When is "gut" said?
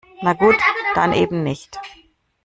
0.33-0.55